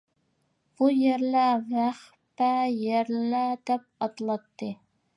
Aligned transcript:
بۇ 0.79 0.89
يەرلەر 0.93 1.61
ۋەخپە 1.75 2.51
يەرلەر 2.87 3.57
دەپ 3.71 3.89
ئاتىلاتتى. 4.07 4.77